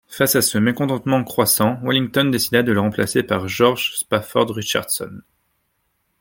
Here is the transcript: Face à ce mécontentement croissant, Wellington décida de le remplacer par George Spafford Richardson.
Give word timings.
Face 0.07 0.35
à 0.35 0.41
ce 0.41 0.57
mécontentement 0.57 1.23
croissant, 1.23 1.77
Wellington 1.83 2.31
décida 2.31 2.63
de 2.63 2.71
le 2.71 2.79
remplacer 2.79 3.21
par 3.21 3.47
George 3.47 3.91
Spafford 3.97 4.49
Richardson. 4.49 5.21